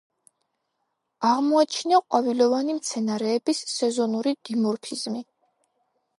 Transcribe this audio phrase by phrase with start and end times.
[1.31, 5.25] აღმოაჩინა ყვავილოვანი მცენარეების სეზონური დიმორფიზმი.